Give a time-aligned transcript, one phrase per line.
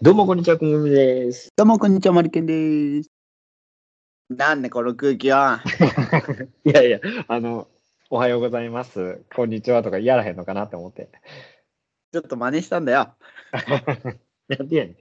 [0.00, 1.48] どうもこんにちは、くむみです。
[1.56, 3.10] どうも、こんにちは、マリケンです。
[4.28, 5.60] なんでこの空気は？
[6.64, 7.66] いやいや、あの、
[8.08, 9.24] おはようございます。
[9.34, 11.08] こんにちはとかやらへんのかなって思って。
[12.12, 13.12] ちょっと真似したんだよ。
[14.46, 14.94] やってやね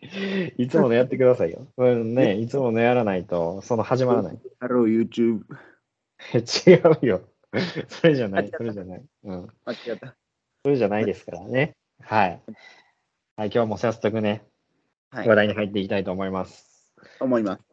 [0.57, 0.61] ん。
[0.61, 1.68] いつものやってくださいよ。
[1.77, 4.39] うんね、いつものやらないと、その始まらない。
[4.59, 5.43] Hello, YouTube。
[6.34, 7.21] 違うよ。
[7.89, 9.05] それじゃない、それじゃない。
[9.25, 9.48] うん。
[9.64, 10.16] 間違った。
[10.64, 11.75] それじゃないですからね。
[12.02, 12.41] はい。
[13.36, 14.46] はい、今日も早速ね、はい
[15.11, 15.36] 話。
[15.36, 16.93] 題に入っていきたいと思います。
[17.20, 17.64] 思います。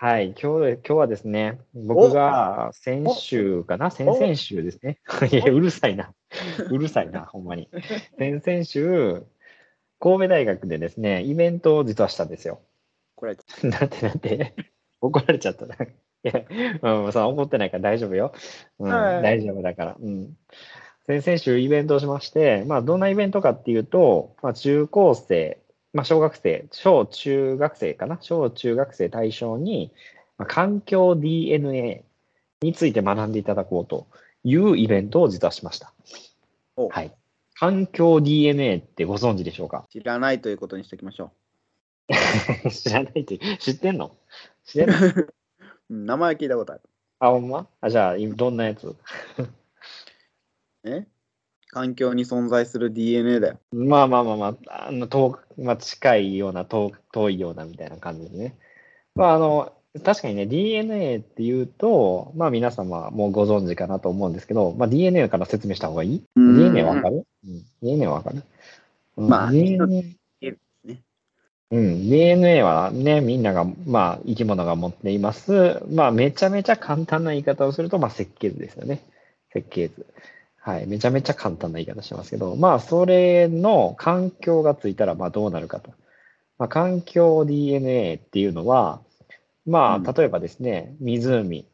[0.00, 5.00] はい、今日今日はですね、僕が先週かな、先々週ですね。
[5.32, 6.14] いや、うるさいな。
[6.70, 7.68] うるさいな、 ほんまに。
[8.16, 9.24] 先々週、
[9.98, 12.60] 神戸大学でですね、イベントを実はしたんですよ。
[13.16, 13.42] これ、だ
[13.86, 14.54] ってだって、
[15.00, 15.74] 怒られちゃったな。
[15.74, 15.88] い
[16.22, 16.32] や、
[16.82, 18.32] うん、その怒ってないから大丈夫よ。
[18.78, 19.96] うん、はい大丈夫だから。
[19.98, 20.36] うん。
[21.06, 25.58] 先々週イベントをしまして、まあ、どんなイベントかっていうと、まあ、中高生、
[25.98, 28.18] まあ、小学生、小中学生かな？
[28.20, 29.90] 小中学生対象に、
[30.36, 32.04] まあ、環境 DNA
[32.62, 34.06] について学んでいただこうと
[34.44, 35.92] いうイベントを実はしました。
[36.76, 36.88] お。
[36.88, 37.12] はい。
[37.58, 39.88] 環境 DNA ってご存知でしょうか？
[39.90, 41.32] 知らないということにしておきましょ
[42.70, 44.16] 知らないって、知ってんの？
[44.64, 45.26] 知ってんの？
[46.06, 46.82] 名前は聞いたことある。
[47.18, 47.66] あ、ほんま？
[47.80, 48.94] あ、じゃあ、いどんなやつ？
[50.84, 51.08] え？
[51.68, 53.58] 環境に存在する DNA だよ。
[53.72, 58.56] まあまあまあまあ、あの遠まあ、近いような遠、遠いようなみたいな感じでね。
[59.14, 59.72] まああの、
[60.04, 66.24] 確かにね、DNA っていうと、まあ皆様もうご存知かなと思うんですけど、まあ DNA から説明した方がいい？
[66.36, 68.42] うん ?DNA わかる、うん、?DNA わかる、
[69.16, 70.16] うんまあ DNA ね
[71.70, 75.82] うん、DNA はね、みんなが、まあ、生き物が持っています。
[75.90, 79.02] まあ、めちゃめちゃ簡単な言い方をすると、まあ、設計図ですよね。
[79.52, 80.06] 設計図。
[80.60, 80.86] はい。
[80.86, 85.92] めちゃめちゃ簡単な言い方しますけど、まあ、それの環境がついたら、まあ、どうなるかと。
[86.58, 89.00] まあ、環境 DNA っていうのは、
[89.66, 91.66] まうんあ、例えばですね、湖。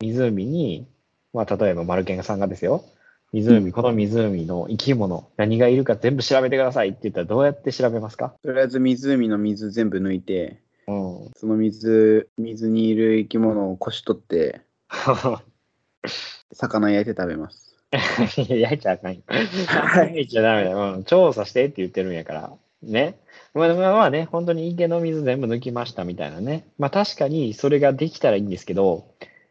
[0.00, 0.86] 湖に、
[1.32, 2.84] まあ、例えば、マルケンさんがですよ。
[3.32, 8.34] 湖、この湖の生き物、何がいるか全部調べてくださいって言ったら、どうやって調べますか？
[8.42, 11.30] とりあえず湖の水全部抜いて、うん。
[11.36, 14.60] その水、水にいる生き物をこし取って、
[16.52, 17.75] 魚焼いて食べます。
[18.48, 19.20] 焼いちゃあかんよ。
[19.28, 20.94] 焼いちゃダメだよ。
[20.94, 22.52] うん調査してって言ってるんやから。
[22.82, 23.18] ね。
[23.54, 26.66] まあまあまあね、本当に池の水全部抜きましたみたいなね。
[26.78, 29.06] まあ確かにそれができたらいいんですけど、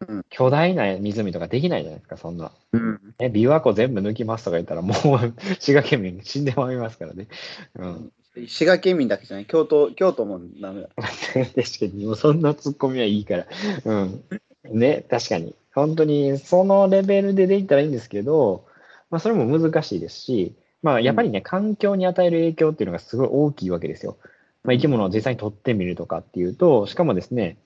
[0.07, 2.51] うん巨大な湖とかできないじゃないですか、そんな。
[2.73, 2.99] うん。
[3.17, 7.27] ね、琵琶湖全部抜きますとか言ったら、もう 滋賀県民死んでまいりますからね。
[7.75, 8.11] うん。
[8.47, 10.89] 滋賀県民だけじゃない、京都、京都もダメだ。
[10.97, 13.47] 確かに、もうそんなツッコミはいいから。
[13.85, 14.23] うん。
[14.69, 15.55] ね、確かに。
[15.73, 18.65] 本当に、そのレベルでできたらいいんですけど、
[19.09, 24.17] まあ、それも難しいですし、まあ、やっぱりね、環境に与える影響っていうのがすごい大きいわけですよ。
[24.63, 27.57] まあ、生き物を実際に取ってみるとかっていうと、しかもですね、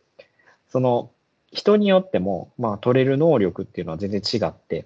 [0.69, 1.11] その、
[1.51, 4.85] 人によっても、まあ、取れる能力っていうのは全然違って、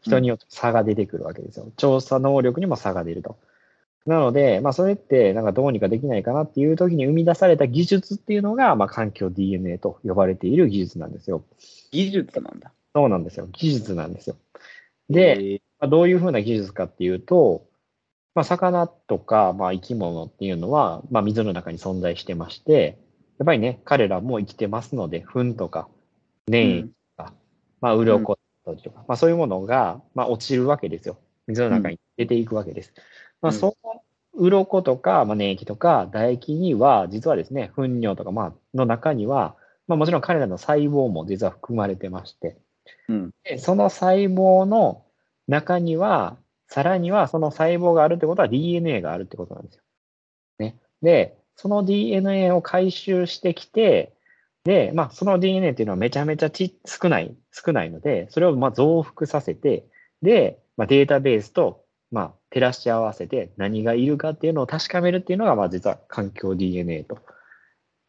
[0.00, 1.66] 人によって差が出てくるわけですよ。
[1.76, 3.36] 調査能力にも差が出ると。
[4.08, 11.44] なので、まあ、それって、なんかどうにかできないかなっていう時に生み出された技術っていうのが、まあ、環境 DNA と呼ばれている技術なんですよ。
[11.90, 12.72] 技術なんだ。
[12.94, 13.48] そうなんですよ。
[13.52, 14.36] 技術なんですよ。
[15.10, 17.66] で、えーまあ、どういうふうな技術かっていうと、
[18.34, 22.98] まあ、魚とか、まあ、生き物っていうのは、まあ、水の中に存在してまして、
[23.38, 25.86] やっぱりね、彼らも生きてますので、糞とか、
[26.46, 26.82] 粘液
[27.16, 27.34] とか、
[27.82, 31.18] まあ、鱗とか、まあ、そういうものが、まあ、落ちるわけですよ。
[31.46, 32.92] 水の中に出ていくわけです。
[33.40, 34.02] まあ、うんその
[34.34, 39.56] 鱗とか、まあ、粘液とか、唾液には、実はですね、糞尿とか、まあ、の中には、
[39.88, 42.56] まあ、もちろん彼らの細胞も実は含まれてまして、
[43.08, 43.30] うん。
[43.44, 45.04] でその細胞の
[45.48, 46.36] 中には、
[46.68, 49.82] さらにはその細胞があるってことは DNA があるってことなんですよ。
[50.58, 50.76] ね。
[51.02, 54.12] で、その DNA を回収してきて、
[54.64, 59.86] で、まあ、その DNA っていうのはめちゃめちゃち少ない、少ないので、それをまあ増幅させて、
[60.20, 67.18] で、まあ、データベースと、まあ、照らし合わせて何がいるかっていうのを確かめるっていうのが、まあ、実は環境 DNA と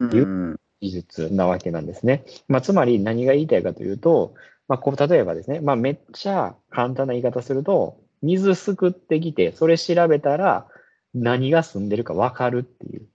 [0.00, 0.60] うん。
[0.80, 2.24] 技術なわけなんですね。
[2.48, 4.34] まあ、つまり何が言いたいかというと、
[4.66, 10.66] まあ、こう例えばですね、まあ、めっちゃ簡単な言い方すると、水すくってきて、それ調べたら
[11.14, 13.06] 何が住んでるか分かるっていう、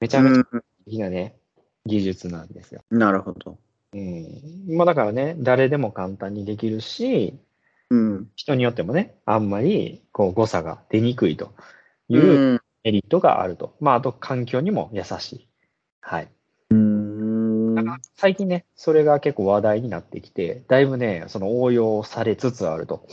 [0.00, 1.36] めちゃめちゃういいなね、
[1.84, 2.82] 技術なんですよ。
[2.92, 3.58] んなるほど。
[3.92, 4.76] うん。
[4.76, 7.38] まあ、だからね、誰でも簡単にできるし、
[7.90, 8.28] うん。
[8.36, 11.54] 人によってもね、あんまりこう誤差が出にくいと
[12.08, 13.76] いううんメリットがあると。
[13.80, 15.48] まあ、あと環境にも優しい。
[16.00, 16.28] はい。
[18.16, 23.06] 最近ね、それが結構話題になってきて、だいぶね、その応用されつつあると。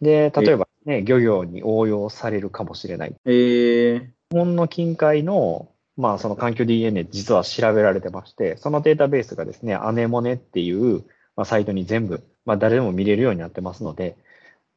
[0.00, 3.14] で、例えばね、漁業に応用されるかもしれない。
[3.24, 11.04] えー、日本の近海のまあ、その環境 DNA 実は調べられてまして、そのデータベースがですね、アネモネっていう、
[11.36, 14.16] まあ、サイトに全部、まあ、誰でも見れるようになってますので、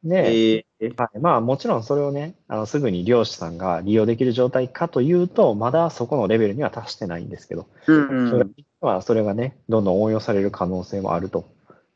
[0.04, 11.50] で、えー、はい、まあもちろんそれをね、あのすぐに漁師さんが利用できる状態かというと、まだそこのレベルには達してないんですけど、うん将来的にはそれがね、どんどん応用される可能性もあると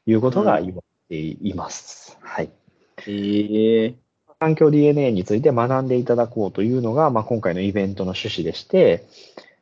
[0.06, 2.18] いうことが言われています。
[2.22, 2.50] はい。
[3.08, 3.96] えー、
[4.40, 9.06] 環境 DNA について学んでいただこうというのが、まあ、今回のイベントの趣旨でして、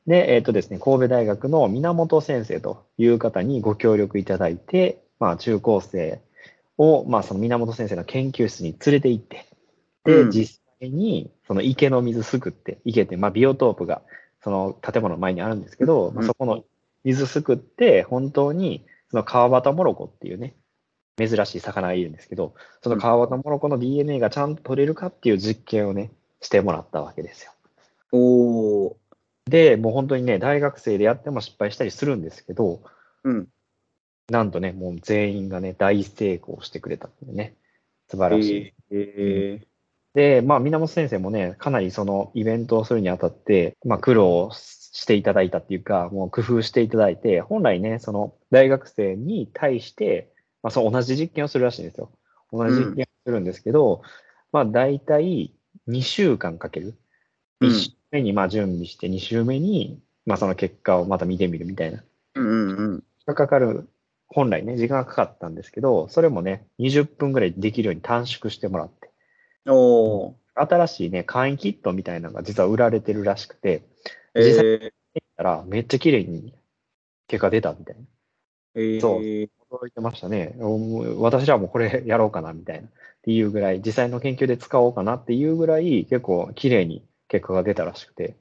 [0.08, 6.22] で、えっ、とですね、神戸大学の源先生という方にご協力いただいて、まあ、中高生
[6.78, 9.46] を、まあ、その源先生の研究室に連れて行って、
[10.06, 14.02] で、うん実際に、その池の水すくって、池って、まあ、ビオトープが、
[14.42, 16.64] その建物の前にあるんですけど、まあ、そこの
[17.04, 20.56] 水すくって、本当に、その川端モロコっていうね、
[21.18, 26.12] 珍しい魚がいるんですけど、その川端モロコの DNA がちゃんと取れるかっていう実験をね、
[26.42, 27.52] してもらったわけですよ。
[28.12, 28.96] おー、
[29.50, 32.82] で、もう本当にね、大学生でやっても失敗したりするんですけど、
[33.24, 33.48] うん。
[34.30, 37.56] なんとね、もう全員がね、大成功してくれたんでね、
[38.08, 38.74] 素晴らしい。
[38.92, 39.62] え
[40.14, 50.34] で、まあ、源先生もね、かなりそのイベントをするにあたって、まあ、苦労していただいたっていうか、もう工夫していただいて、本来ね、その大学生に対して、
[50.64, 52.12] まあ、その同じ実験をするらしいんですよ。
[52.52, 54.02] 同じ実験をするんですけど、
[54.52, 55.54] まあ、大体
[55.88, 56.88] 2週間かける。
[57.62, 62.04] うん1週目にまあ準備して、2週目に、まあ、その結果をまた見てみるみたいな。
[62.36, 63.04] うんうんうん。
[63.28, 63.88] がかかる、
[64.30, 69.10] 本来ね、時間がかかったんですけど、それもね、20分ぐらいできるように短縮してもらって、
[69.68, 73.84] おー、新しいね、簡易キットみたいなのが実は売られてるらしくて、
[74.36, 76.54] え実際ー、見たらめっちゃ綺麗に
[77.28, 78.02] 結果出たみたいな。
[78.76, 79.22] えー、そう。
[79.22, 80.56] 驚いてましたね。
[80.60, 82.88] お私らもこれやろうかなみたいな。
[82.88, 82.92] っ
[83.22, 88.36] ていうぐらい、実際の研究で使おうかなっていうぐらい、結構綺麗に結果が出たらしくて、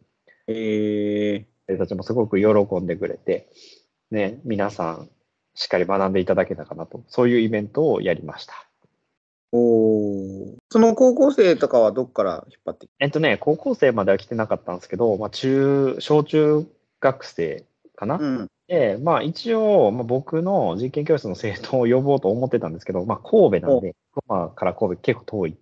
[0.46, 3.48] え生たちもすごく喜んでくれて、
[4.10, 5.10] ね、皆さん、
[5.58, 8.54] しっかり学んでいただけたかなと、そういうイベントをやりました。
[9.52, 10.56] ー、おー。
[10.70, 16.64] その高校生とかはどっから引っ張ってきえっとね、高校生までは来てなかったんですけど、まあ、中、小中
[17.00, 17.64] 学生
[17.96, 18.50] かな、うん。
[18.68, 23.96] で、まあ一応、まあ、僕の実験教室の生徒を呼ぼうと思ってたんですけど、まあ神戸なんで、
[24.28, 25.56] まあから神戸結構遠い。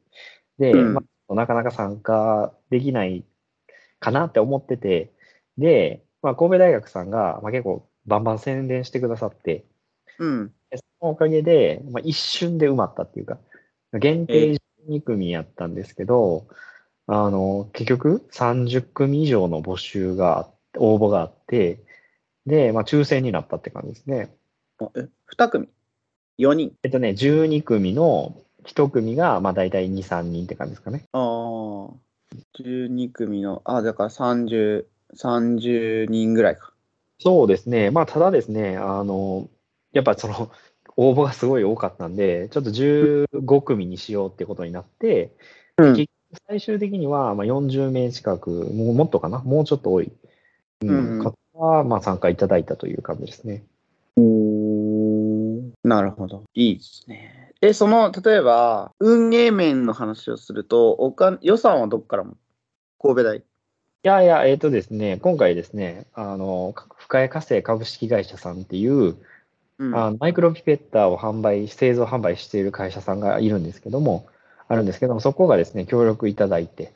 [0.58, 3.25] で、うんまあ、なかなか参加できない
[3.98, 5.10] かなって思ってて、
[5.56, 9.64] で、まあ神戸大学さんが、まあ、結構バンバン宣伝してくださって、
[10.19, 10.53] うん。
[10.71, 13.39] でそのおかげで、まあ、一瞬で埋まったっていうか、
[13.93, 14.59] 限定
[14.89, 16.47] 12組やったんですけど、
[17.07, 21.81] あの、結局30組以上の募集が応募があって、
[22.47, 24.35] で、まあ、抽選になったって感じですね。
[24.81, 25.69] あえ、2組
[26.39, 26.73] ?4 人？
[26.83, 31.05] えっとね、12組の1組が、まあ、大体2、3人って感じですかね。
[31.13, 31.91] ああ。
[32.59, 36.73] 12組の、あ、だから30、30人ぐらいか。
[37.19, 37.91] そうですね。
[37.91, 39.49] まあ、ただですね、あの、
[39.96, 40.50] やっぱその、
[40.98, 45.32] 応募がすごい多かったんで、ちょっと15組にしようってことになって、
[45.78, 46.06] うん
[46.48, 50.12] 最終的にはまあ40名近く、もうもっとかな、もうちょっと多い、
[50.82, 53.64] うんうん方はまあ参加いただいたという感じですね。
[54.16, 56.44] おなるほど。
[56.52, 57.52] いいですね。
[57.62, 62.37] え、その、例えば、運営面の話をすると、おか予算はどっからも？
[63.00, 63.37] 神戸大。
[63.38, 63.43] い
[64.02, 69.17] やいや、えっ、とですね、今回ですね、あの、深谷化成株式会社さんっていう、
[69.79, 69.95] うん。
[69.97, 74.27] あのマイクロピペッターを販売、製造販売している会社さんがいるんですけども、
[74.69, 76.93] あるんですけども、そこがですね、協力いただいて、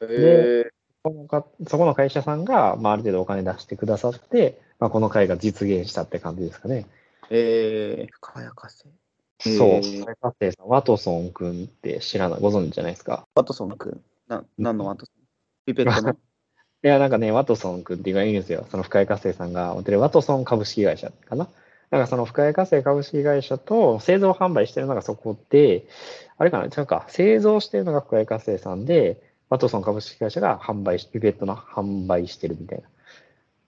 [0.00, 0.70] え
[1.04, 6.86] そこのかそこの会社さんが、まあ、ある程度お金出してくださって、まあ、この会が実現したって感じですかね。
[7.22, 8.88] ー、えー、深谷化成。
[9.40, 13.26] そう、深谷化成さん、ワトソン君って知らない、ご存知じゃないですか？
[13.34, 14.00] ワトソン君。
[14.28, 15.22] な、何のワトソン？
[15.66, 16.12] ピペットの？
[16.84, 18.66] いや、なんかね、ワトソン君っていうのがいるんですよ。
[18.70, 21.48] その深谷化成さんがワトソン株式会社かな？
[21.92, 25.86] なんかその深谷化成株式会社と製造販売してるのがそこで、
[26.38, 29.20] あれかな、違うか、製造してるのが深谷化成さんで、
[29.50, 32.88] ワトソン株式会社が販売し、ピペットの販売してるみたいな。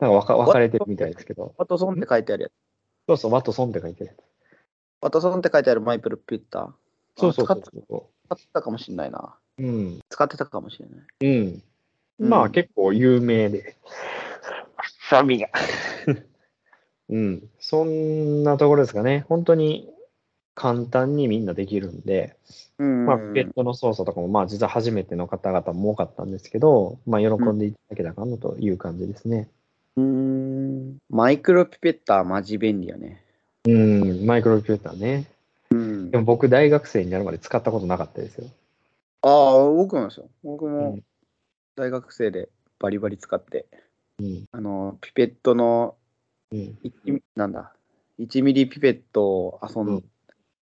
[0.00, 2.52] なんか分か分かれてるみたいですけど、ワトソンって書いてあるやつ。
[3.08, 4.16] そうそう、ワトソンって書いてるやつ。
[5.02, 6.70] ワトソンって書いてあるマイプロピッター。
[7.20, 9.36] そうそうそうあ使っそ使ってたかもしれないな。
[9.58, 9.62] う。
[9.62, 10.00] うん。
[10.08, 11.42] 使ってたかもしれない。
[12.20, 12.28] うん。
[12.30, 13.76] まあうん結構有名で。
[15.10, 15.50] サビが。
[17.08, 17.50] うん。
[17.58, 19.24] そんなところですかね。
[19.28, 19.88] 本当に
[20.54, 22.36] 簡単にみんなできるんで、
[22.78, 23.06] うん。
[23.06, 29.48] まあ、ペットの操作とかも、まあ実は初めての方々も多かったんですけど、まあ喜んでいただけたかなという感じですね。
[29.96, 30.96] うーん。
[31.10, 33.22] マイクロピペッターマジ便利よね。
[33.66, 35.26] うん、マイクロピューターね。
[35.70, 38.46] うんでも僕大学生になるまで使ったことなかったですよ。
[39.22, 40.28] ああ、僕もですよ。
[40.42, 41.00] 僕うもん
[41.76, 43.66] 大学生でバリバリ使って。
[44.20, 44.44] うん。
[44.52, 45.96] あの、ピペットの、
[46.54, 47.14] うん。
[47.16, 47.72] いなんだ、
[48.18, 50.04] 1ミリピペットを遊ん、うん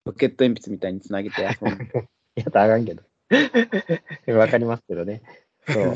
[0.05, 2.09] ロケット鉛筆みたいにつなげて遊んで。
[2.37, 3.03] やったらあかんけど。
[4.39, 5.23] わかりますけどね。
[5.67, 5.95] そう。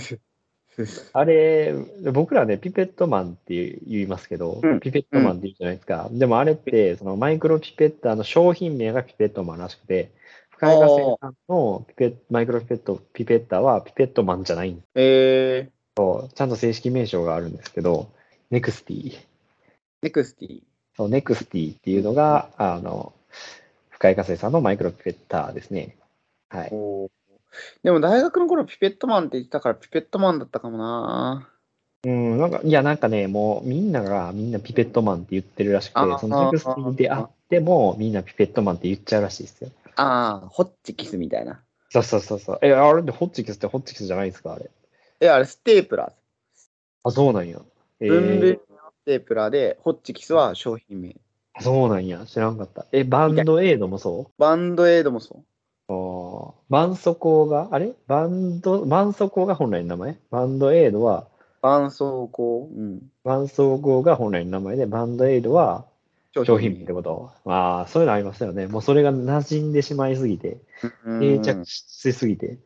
[1.13, 1.75] あれ、
[2.13, 6.09] 僕らね、ピペットマンって言いますけど、うんピペットマンって言うじゃないですか。
[6.11, 10.13] でもあれって、そのマイクロピペッターの商品名がピペットマンらしくて、
[10.51, 18.11] 深井が生産のピペッマイクロピペットピペッターはピペットマンじゃないんですえー、ちゃんと正式名称があるんですけど、
[18.51, 19.19] ネクスティ。
[20.03, 20.63] ネクスティ。
[20.97, 23.13] そう、ネクスティっていうのが、あの、
[23.91, 25.97] 深江化成さんのマイクロピペッターですね。
[26.49, 26.71] はい。
[27.83, 31.49] でも大学の頃ピペットマンって言ってたからピペットマンだったかもな。
[32.05, 39.71] うん、なんか、いや、なんかね、もうみんながみんなピペットマンって言ってるらしくてあ、そのネクスティであってもみんなピペットマンって言っちゃうらしいですよ。
[39.97, 41.61] ああ、ホッチキスみたいな。
[41.91, 42.59] そうそうそうそう。
[42.63, 44.71] え、あれでホッチキスってホッチキスじゃないですか、あれ。
[45.21, 46.13] え、あれステープラー。
[47.03, 47.59] あ、そうなんや。
[48.01, 48.68] えー
[49.09, 51.17] テープラーで、ホッチキスは商品名。
[51.61, 52.27] そうなんや。
[52.27, 52.85] 知らんかった。
[52.93, 54.33] え、バンドエイドもそう？
[54.39, 55.45] バンドエイドもそう。
[55.89, 57.95] あーバンソコーが、あれ？
[58.07, 60.19] バンド、バンソコーが本来の名前？
[60.31, 61.27] バンドエイドは、
[61.63, 63.01] 絆創膏、うん。
[63.25, 65.87] バンソコーが本来の名前で、バンドエイドは
[66.45, 67.31] 商品名ってこと？
[67.47, 68.67] ああ、そういうのありますよね。
[68.67, 70.59] もうそれが馴染んでしまいすぎて、
[71.07, 72.59] うん定着しすぎて。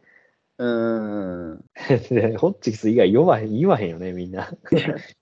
[0.58, 1.64] うん。
[2.10, 4.50] でホッチキス以外言わへん、言わへんよね、みんな。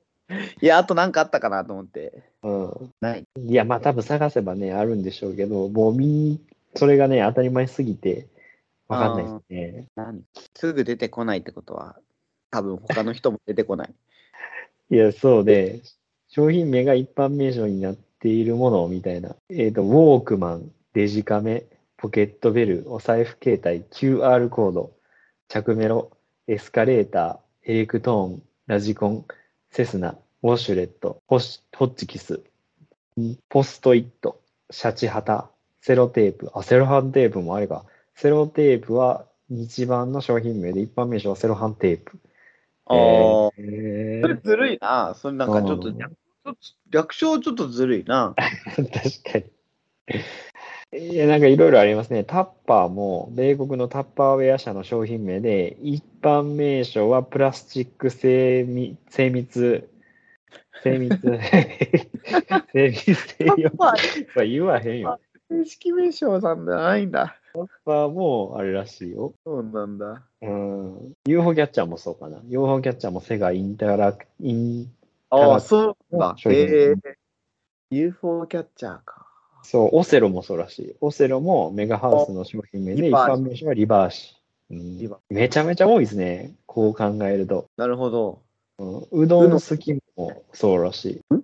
[0.60, 2.22] いや、あとなんかあったかなと思って。
[2.42, 2.92] うん。
[3.00, 3.24] ない。
[3.36, 6.40] いや、まあ多分探せばね、あるんでしょうけど、もうみ、
[6.76, 8.28] それがね、当たり前すぎて、
[8.88, 9.86] わかんないですね。
[9.94, 10.22] 何？
[10.54, 11.96] すぐ出てこないってことは、
[12.50, 13.94] 多分他の人も出てこない。
[14.90, 15.80] いや、そうで、
[16.28, 19.36] 商品名が一般名称になっているものみたいな。
[19.48, 21.64] えっ、と、ウォークマン、デジカメ、
[21.96, 24.92] ポケットベル、お財布携帯、QR コード、
[25.48, 26.10] 着メロ、
[26.46, 29.24] エスカレーター、エレクトーン、ラジコン、
[29.70, 32.42] セスナ、ウォシュレット、ホシホッチキス、
[33.48, 35.48] ポストイット、シャチハタ、
[35.80, 37.84] セロテープ、あ、セロハンテープもあれか。
[38.14, 42.18] セロテープはニチバンの商品名で、一般名称はセロハンテープ。
[42.86, 42.94] あ
[43.48, 45.14] あ、えそれずるいな。
[45.14, 46.58] それなんかちょっとうん略ちょっと
[46.90, 48.34] 略称ちょっとずるいな。
[48.74, 49.44] 確かに。
[50.92, 52.24] いや、なんかいろいろありますね。
[52.24, 59.88] タッパーも、米国のタッパーウェア社の商品名で、一般名称はプラスチック精密、精密、
[60.82, 61.16] 精密、
[62.72, 63.70] 精密性用。
[64.44, 65.20] 言わへんよ。
[65.48, 67.36] 正式名称なんじゃないんだ。
[67.52, 69.34] タッパーもあれらしいよ。
[69.44, 70.24] そうなんだ。
[70.42, 71.12] うん。
[71.26, 72.40] UFO キャッチャーもそうかな。
[72.48, 74.92] UFO キャッチャーもセガインタラク、イン、
[75.30, 76.34] ああ、そうだ。
[76.46, 76.94] え。
[77.90, 79.19] UFO キャッチャーか。
[79.62, 80.96] そう、オセロもそうらしい。
[81.00, 84.36] オセロもメガハウスの商品名で、一般名称はリバーシ。
[85.28, 86.54] めちゃめちゃ多いですね。
[86.66, 87.66] こう考えると。
[87.76, 88.42] なるほど。
[88.78, 91.34] うんうどん好きもそうらしい。
[91.34, 91.42] ん？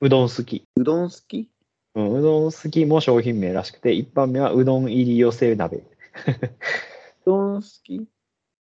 [0.00, 0.64] うどん好き。
[0.76, 1.48] うどん好き？
[1.94, 5.76] うん、うどん好きも商品名らしくて、一般名はうどん入り寄せ鍋。
[5.76, 5.84] う
[7.26, 8.06] どん好き？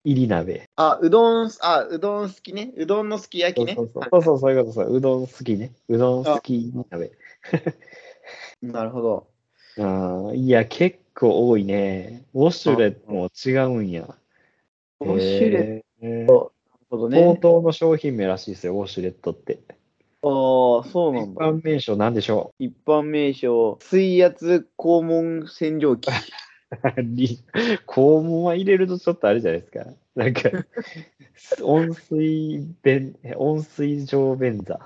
[0.03, 0.67] 入り鍋。
[0.75, 2.73] あ、うどん、あ、うどん好きね。
[2.75, 3.75] うどんのすき焼きね。
[3.75, 4.95] そうそうそうそうそう、そういうことそう。
[4.95, 5.71] うどん好きね。
[5.87, 7.11] うどん好き鍋。
[8.61, 9.27] なるほど。
[9.77, 12.25] あーいや、結構多いね。
[12.33, 14.15] ウォシュレットも違うんや。
[14.99, 15.83] ウォシュレッ
[16.23, 16.53] ット。
[16.71, 17.39] なるほど冒ね。
[17.39, 19.59] 頭の商品名らしいですよ、ウォシュレットって。
[20.23, 21.51] ああ、そうな一んだ。
[21.51, 26.09] 般名称なんでしょ一般名称、水圧肛門洗浄機。
[27.87, 29.85] 肛門は入れるとちょっとあれじゃないですか。
[30.15, 30.41] なんか、
[31.63, 34.79] 温水便、温水上便座。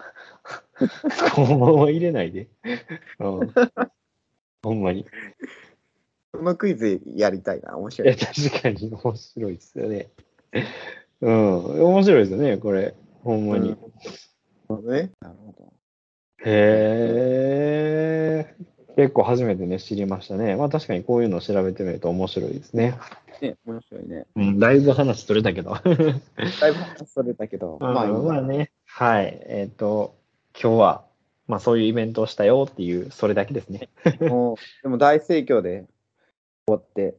[1.36, 2.48] 肛門は入れないで。
[3.20, 3.52] うん、
[4.64, 5.06] ほんまに。
[6.34, 7.78] そのクイズやりたいな。
[7.78, 8.16] 面いや、白い。
[8.16, 10.10] 確かに面白いですよね。
[11.22, 12.94] うん、面白いですよね、これ。
[13.24, 13.70] ほんまに。
[13.70, 13.78] ね。
[15.22, 15.74] なるほど。
[16.46, 18.56] へえ。
[18.96, 20.56] 結構初めてね、知りましたね。
[20.56, 22.98] まあ確かにこういうのを調べてみると面白いですね。
[23.42, 24.26] ね、面白いね。
[24.36, 25.72] うん、だいぶ話取れたけど。
[25.72, 28.72] だいぶ話それたけど、 まあ、まあね。
[28.86, 29.40] はい。
[29.48, 30.16] えっ、と、
[30.62, 31.06] 今日は、
[31.48, 33.90] まあそういうイベントをしたよっていう、それだけですね。
[34.22, 35.86] もうでも大盛況で
[36.68, 37.16] 終わって。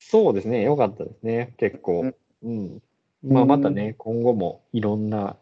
[0.00, 0.62] そうですね。
[0.62, 1.54] よかったですね。
[1.58, 2.12] 結構。
[2.42, 2.82] うん。
[3.22, 5.36] まあまたね、今後もいろんな、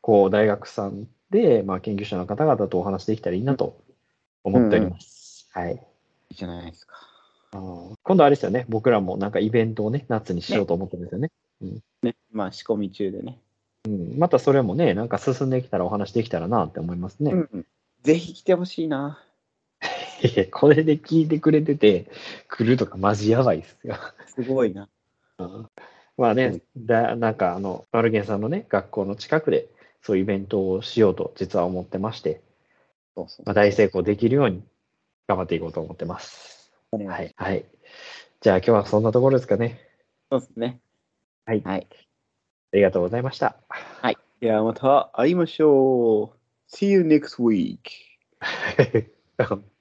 [0.00, 3.82] こう、大学さんで、まあ研究者の方々とお話できたらいいなと
[4.44, 5.48] 思っております。
[5.52, 5.74] はい。
[5.74, 5.76] い
[6.30, 6.96] いじゃないですか。
[7.50, 8.64] 今度あれですよね。
[8.68, 11.30] 僕らもなんかイベントをね、夏にしようと思ってるんですよね。
[12.02, 13.38] ね、まあ仕込み中でね。
[13.84, 17.32] うん、またそれもね、なんか進んできたらお話できたらなって思いますね。
[17.32, 17.66] うん、
[18.02, 19.22] ぜひ来てほしいな。
[20.52, 22.06] これで聞いてくれてて、
[22.48, 23.96] 来るとかマジやばいっすよ。
[24.26, 24.88] すごいな。
[26.16, 29.68] まあね、だなんかあの、マルゲンさんのね、学校の近くで、
[30.00, 32.40] そういうイベントをしようと実は思ってまして、
[33.16, 34.62] そうそうまあ、大成功できるように
[35.26, 36.72] 頑張っていこうと思ってます。
[36.92, 37.32] はい。
[37.36, 37.64] はい。
[38.40, 39.80] じゃあ今日はそんなところですかね。
[40.30, 40.80] そうですね。
[41.46, 41.62] はい。
[41.62, 41.86] はい
[42.72, 43.56] ありがとうございました。
[43.68, 44.16] はい。
[44.40, 46.74] いやまた会いましょう。
[46.74, 47.78] See you next week.